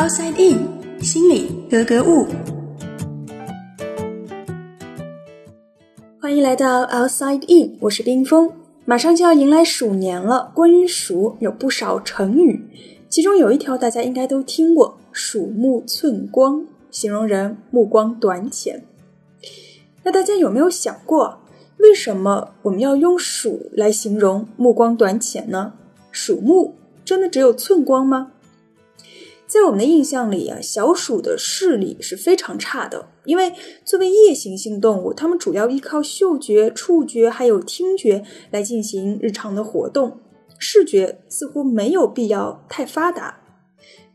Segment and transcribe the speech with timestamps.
[0.00, 2.26] Outside In，心里格格物。
[6.18, 8.50] 欢迎来到 Outside In，我是冰峰。
[8.86, 12.64] 马上就要迎来鼠年了，关于鼠有不少成语，
[13.10, 18.82] 其中有一条大家应该都听过“鼠目寸光”，形容人目光短浅。
[20.04, 21.40] 那大家有没有想过，
[21.76, 25.74] 为什么我们要用鼠来形容目光短浅呢？
[26.10, 28.32] 鼠目真的只有寸光吗？
[29.50, 33.52] 在我们的印象里啊，小鼠的视力是非常差的，因为
[33.84, 38.22] 作为夜行性动物，它们主要依靠嗅觉、触觉还有听觉
[38.52, 40.20] 来进行日常的活动，
[40.56, 43.40] 视觉似乎没有必要太发达。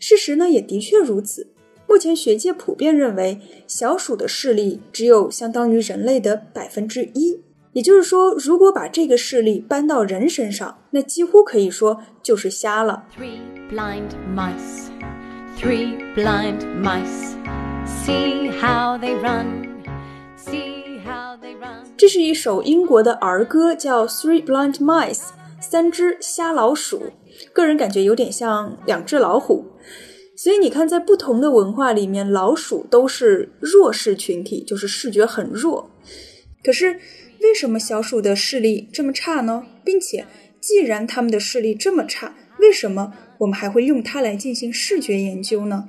[0.00, 1.52] 事实呢，也的确如此。
[1.86, 7.40] 目前学界普遍认为，小鼠的视力只有相当于人类的百分之一，
[7.72, 13.04] 也就是说，如果把这个视力搬到人身上，那几乎可以说就是瞎了。
[13.16, 13.38] Three
[13.70, 14.89] blind mice.
[15.60, 17.36] Three blind mice.
[17.84, 19.84] See how they run.
[20.34, 21.84] See how they run.
[21.98, 25.16] 这是一首英国的儿歌，叫《Three Blind Mice》，
[25.60, 27.12] 三只瞎老鼠。
[27.52, 29.66] 个人感觉有点像两只老虎。
[30.34, 35.90] 所以你看，在不同的文化里面，老鼠都是弱势群体，就是视觉很弱。
[36.64, 36.98] 可是，
[37.42, 39.66] 为什么小鼠的视力这么差呢？
[39.84, 40.24] 并且，
[40.58, 45.88] 既然它们的视力这么差，为什么我们还会用它来进行视觉研究呢？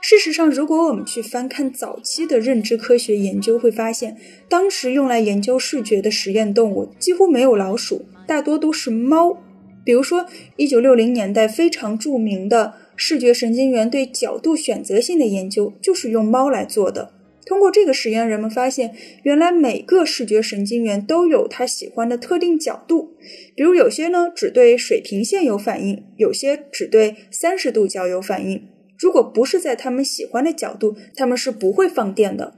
[0.00, 4.16] 事实上，如果我们去翻看早期的认知科学研究，会发现
[4.48, 9.38] 当时用来研究视觉的实验动物几乎没有老鼠，大多都是猫。
[9.84, 17.12] 比如说，一九六零年代非常著名的视觉神经元对角度选择性的研究，就是用猫来做的。
[17.44, 23.16] 通过这个实验，人们发现，原来每个视觉神经元都有它喜欢的特定角度，
[23.54, 28.68] 比如有些呢只对水平线有反应，有些只对三十度角有反应。
[28.98, 32.54] 如果不是在他们喜欢的角度，他们是不会放电的。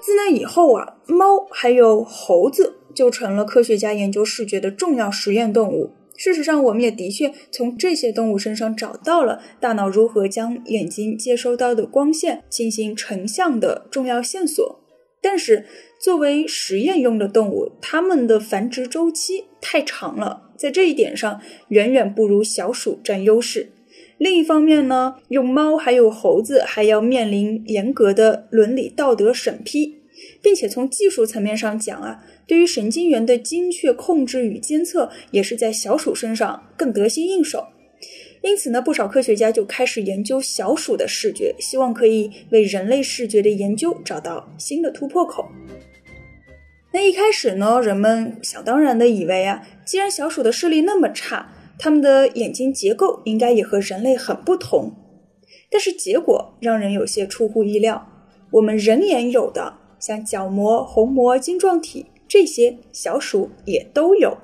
[0.00, 5.92] 自那以后啊，猫还有猴子就成了科学家研究视觉的重要实验动物。
[6.24, 14.78] 事实上，我们也的确从这些动物身上找到了大脑如何将眼睛接收到的光线进行成像的重要线索。
[15.20, 15.66] 但是，
[16.00, 21.40] 作为实验用的动物，它们的繁殖周期太长了，在这一点上
[21.70, 23.72] 远远不如小鼠占优势。
[24.16, 30.01] 另一方面呢，用猫还有猴子还要面临严格的伦理道德审批，
[30.42, 32.24] 并且从技术层面上讲啊。
[32.46, 37.66] 对于神经元的精确控制与监测，也是在小鼠身上更得心应手。
[38.42, 45.48] 因此呢，不少科学家就开始研究小鼠的视觉，希望可以为人类视觉的研究找到新的突破口。
[46.92, 54.92] 那一开始呢，人们想当然的以为啊，既然小鼠的视力那么差，它们的眼睛结构应该也和人类很不同。
[55.70, 58.06] 但是结果让人有些出乎意料，
[58.50, 62.06] 我们人眼有的，像角膜、虹膜、晶状体。
[62.26, 64.36] 这些小鼠也都有，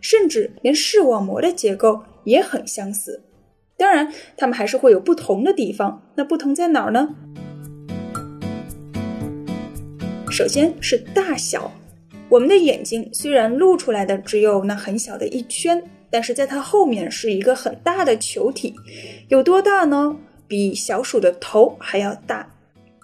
[0.00, 3.22] 甚至连视网膜的结构也很相似。
[3.78, 6.02] 当然，它们还是会有不同的地方。
[6.16, 7.08] 那不同在哪儿呢？
[10.30, 11.72] 首先是大小。
[12.28, 18.74] 我们的眼睛虽然露出来的只有那很小的一圈，但是在它后面是一个很大的球体。
[19.28, 20.16] 有多大呢？
[20.48, 22.55] 比小鼠的头还要大。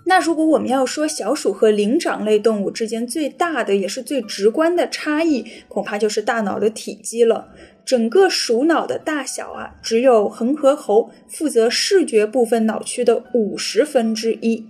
[0.05, 7.49] 那如果我们要说小鼠和灵长类动物之间最大的也是最直观的差异，恐怕就是大脑的体积了。
[7.85, 14.67] 整个鼠脑的大小啊，只有恒河猴负责视觉部分脑区的五十分之一，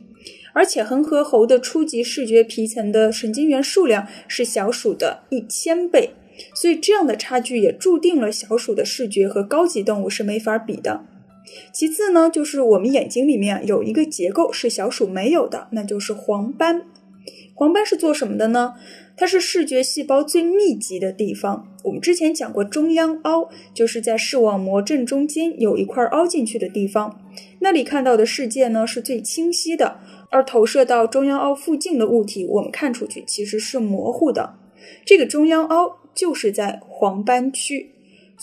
[0.53, 6.15] 而且恒河猴的初级视觉皮层的神经元数量是小鼠的一千倍，
[6.55, 11.05] 所以这样的差距也注定了小鼠的视觉和高级动物是没法比的。
[11.73, 16.83] 其次呢，就是我们眼睛里面有一个结构是小鼠没有的，那就是黄斑。
[17.55, 18.75] 黄斑是做什么的呢？
[19.17, 21.69] 它是视觉细胞最密集的地方。
[21.85, 27.21] 我们之前讲过，中央凹就是在视网膜正中间有一块凹进去的地方，
[27.61, 29.99] 那里看到的世界呢是最清晰的，
[30.31, 34.55] 而投射到中央凹附近的物体，我们看出去其实是模糊的。
[35.05, 37.92] 这个中央凹就是在黄斑区。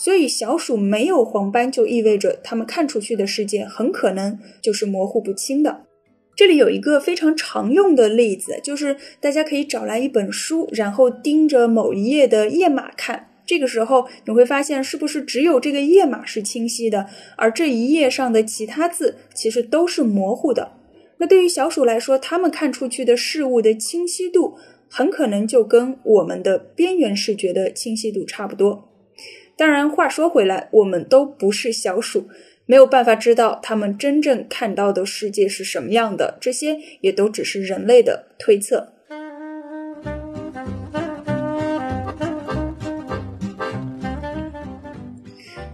[0.02, 5.82] 所以，小鼠没有黄斑，就意味着它们看出去的世界很可能就是模糊不清的。
[6.34, 13.28] 这里有一个非常常用的例子，就是大家可以找来一本书，然后盯着某一页的页码看。
[13.44, 17.06] 这个时候，你会发现，是不是只有这个页码是清晰的，
[17.36, 20.72] 而这一页上的其他字其实都是模糊的？
[21.18, 24.54] 那对于小鼠来说，它们看出去的事物的清晰度，
[24.88, 28.89] 很可能就跟我们的边缘视觉的清晰度差不多。
[29.56, 32.28] 当然，话说回来，我们都不是小鼠，
[32.64, 38.94] 没有办法知道它们真正看到的世界是什么样的，这些也都只是人类的推测。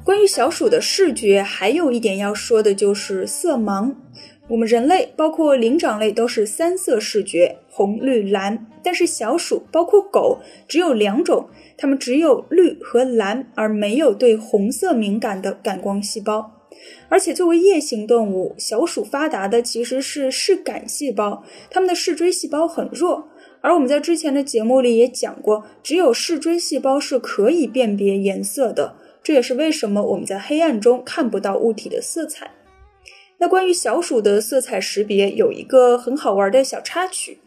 [0.02, 3.94] 关于小鼠的视觉，还有一点要说的就是色盲。
[4.49, 8.66] 我们人类，包括灵长类，都是三色视觉，红、绿、蓝。
[8.84, 16.52] 但是小鼠，包括狗，只有两种，它们只有绿和蓝，而没有对红色敏感的感光细胞。
[17.08, 23.28] 而且作为夜行动物，小鼠发达的其实是视感细胞，它们的视锥细胞很弱。
[23.61, 28.96] 而我们在之前的节目里也讲过，只有视锥细胞是可以辨别颜色的。
[29.23, 32.52] 这也是为什么我们在黑暗中看不到物体的色彩。
[33.38, 37.38] 那关于小鼠的色彩识别，有一个很好玩的小插曲。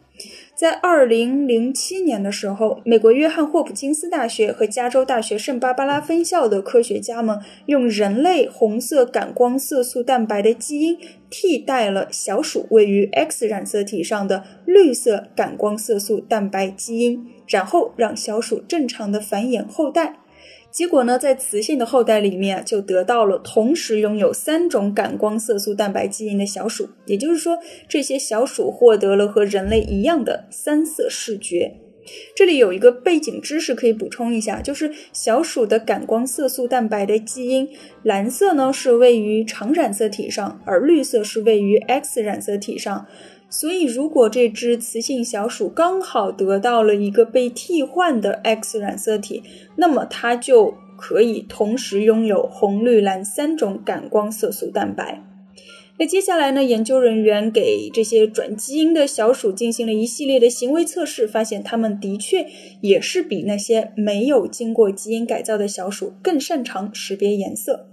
[0.60, 10.98] 在二零零七年的时候，美国约翰霍普金斯大学和加州大学圣芭芭拉分校的科学家们用人类红色感光色素蛋白的基因
[11.30, 20.16] 替代了小鼠位于 X 染色体上的绿色感光色素蛋白基因，然后让小鼠正常的繁衍后代。
[20.70, 27.58] 结果呢，在雌性的后代里面就得到了同时拥有三种感光色素蛋白基因的小鼠，也就是说，
[27.88, 31.74] 这些小鼠获得了和人类一样的三色视觉。
[32.34, 37.68] 这里有一个背景知识可以补充一下，就是小鼠的感光色素蛋白的基因，
[38.02, 43.06] 蓝色呢是位于常染色体上，而绿色是位于 X 染色体上。
[43.52, 49.42] 所以，如果这只雌性小鼠刚好得到了一个被替换的 X 染色体，
[49.74, 55.24] 那么它就可以同时拥有红、绿、蓝三种感光色素蛋白。
[55.98, 56.64] 那接下来呢？
[56.64, 62.46] 研究人员给这些转基因的小鼠进行了一系列的行为测试，发现它们的确
[62.80, 67.89] 也是比那些没有经过基因改造的小鼠更擅长识别颜色。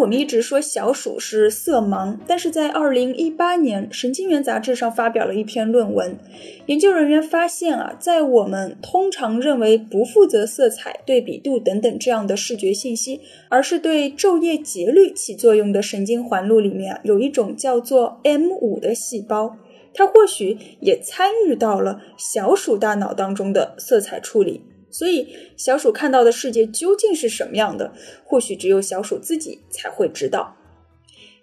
[0.00, 6.16] 我们一直说小鼠是色盲，但是在二零一八年，《神经元》杂志上发表了一篇论文。
[6.66, 19.56] 研究人员发现啊，在我们通常认为不负责色彩、对比度等等这样的视觉信息，而是对昼夜节律起作用的神经环路里面啊，有一种叫做 M 五的细胞，
[19.92, 24.62] 它或许也参与到了小鼠大脑当中的色彩处理。
[24.90, 27.92] 所以，小鼠看到的世界究竟是什么样的？
[28.24, 30.56] 或许只有小鼠自己才会知道。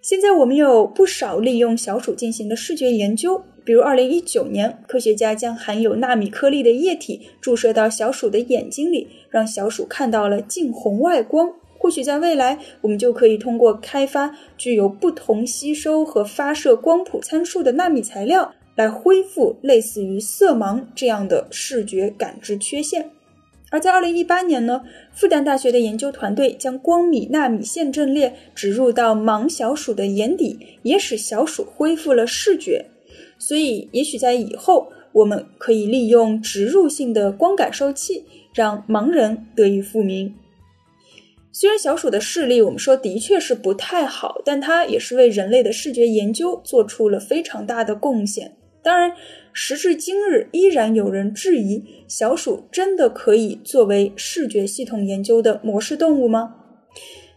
[0.02, 11.54] 现在我们有不少利用小鼠进行的视觉研究，比如2019年，科学家将含有纳米颗粒的液体注射到小鼠的眼睛里，让小鼠看到了近红外光。
[11.78, 23.12] 或许在未来，我们就可以通过开发具有不同吸收和发射光谱参数的纳米材料，来恢复类似于色盲这样的视觉感知缺陷。
[23.72, 32.86] 而在二零一八年呢，复旦大学的研究团队将光米纳米线阵列植入到盲小鼠的眼底，也使小鼠恢复了视觉。
[33.38, 38.24] 所以，也许在以后，我们可以利用植入性的光感受器，
[38.54, 40.36] 让盲人得以复明。
[41.52, 48.58] 虽然小鼠的视力我们说的确是不太好，但它也是为人类的视觉研究做出了非常大的贡献。
[48.86, 49.12] 当然。
[49.58, 56.56] 时至今日，依然有人质疑小鼠真的可以作为视觉系统研究的模式动物吗？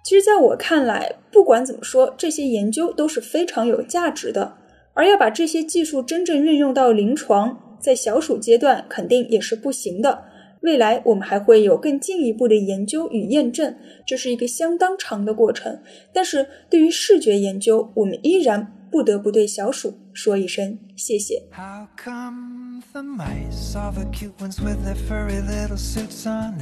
[0.04, 4.56] 其实，在我看来，不管怎么说，这些研究都是非常有价值的。
[4.94, 10.24] 而要把这些技术真正运用到临床，在小鼠阶段肯定也是不行的。
[10.62, 15.78] 未来我们还会有更进一步的研究与验证，这是一个相当长的过程。
[16.12, 18.74] 但是对于视觉研究，我们依然。
[18.91, 21.43] 不得不对小鼠说一声谢谢。
[21.51, 26.57] How come the mice, all the cute ones with their furry little suits on,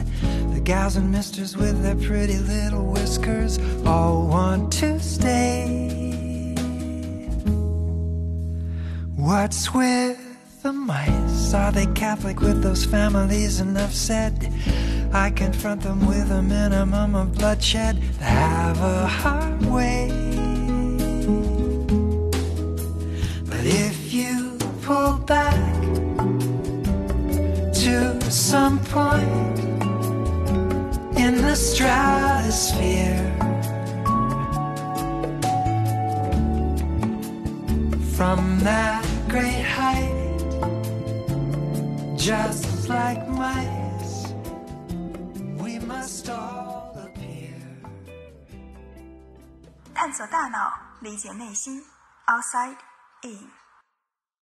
[0.54, 6.02] the gals and misters with their pretty little whiskers, all want to stay?
[9.18, 10.18] What's with
[10.64, 11.54] the mice?
[11.54, 13.60] Are they Catholic with those families?
[13.60, 14.52] Enough said.
[15.14, 18.02] I confront them with a minimum of bloodshed.
[18.20, 20.10] They have a hard way.
[28.46, 29.60] some point
[31.18, 33.32] in the stratosphere
[38.16, 40.38] from that great height,
[42.18, 44.34] just like mice,
[45.58, 47.56] we must all appear.
[49.94, 50.72] 探索大脑，
[51.02, 51.82] 理解内心。
[52.28, 52.78] Outside
[53.24, 53.50] in。